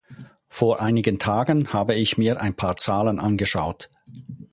Vor 0.49 0.81
einigen 0.81 1.19
Tagen 1.19 1.73
habe 1.73 1.93
ich 1.93 2.17
mir 2.17 2.41
ein 2.41 2.55
paar 2.55 2.75
Zahlen 2.75 3.19
angeschaut. 3.19 3.87